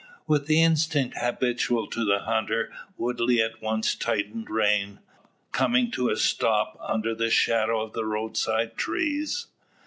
With 0.25 0.47
the 0.47 0.63
instinct 0.63 1.15
habitual 1.15 1.85
to 1.91 2.03
the 2.03 2.21
hunter 2.21 2.73
Woodley 2.97 3.39
at 3.39 3.61
once 3.61 3.93
tightened 3.93 4.49
rein, 4.49 4.99
coming 5.51 5.91
to 5.91 6.09
a 6.09 6.17
stop 6.17 6.75
under 6.81 7.13
the 7.13 7.29
shadow 7.29 7.81
of 7.81 7.93
the 7.93 8.05
roadside 8.05 8.77
trees. 8.77 9.45